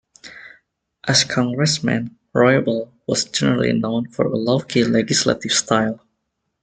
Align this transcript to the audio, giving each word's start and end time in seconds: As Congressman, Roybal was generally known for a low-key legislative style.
As 1.07 1.23
Congressman, 1.23 2.17
Roybal 2.33 2.89
was 3.05 3.25
generally 3.25 3.71
known 3.71 4.09
for 4.09 4.25
a 4.25 4.35
low-key 4.35 4.83
legislative 4.85 5.51
style. 5.51 6.03